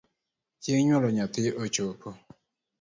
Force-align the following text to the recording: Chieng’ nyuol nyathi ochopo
Chieng’ 0.61 0.81
nyuol 0.87 1.05
nyathi 1.15 1.41
ochopo 1.63 2.09